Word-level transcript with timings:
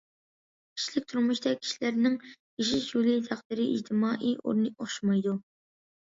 كىشىلىك 0.77 1.03
تۇرمۇشتا 1.11 1.53
كىشىلەرنىڭ 1.65 2.15
ياشاش 2.63 2.89
يولى، 2.95 3.15
تەقدىرى، 3.29 3.69
ئىجتىمائىي 3.75 4.35
ئورنى 4.43 4.75
ئوخشىمايدۇ. 4.79 5.37